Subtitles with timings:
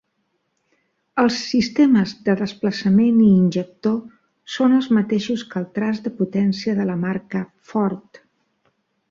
[1.23, 3.99] Els sistemes de desplaçament i injector
[4.55, 8.23] són els mateixos que el traç de potència de la marca Ford.